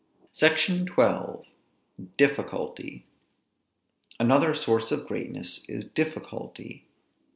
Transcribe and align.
SECTION 0.31 0.87
XII. 0.87 1.47
DIFFICULTY. 2.17 3.05
Another 4.19 4.55
source 4.55 4.91
of 4.91 5.05
greatness 5.05 5.63
is 5.69 5.83
difficulty. 5.85 6.87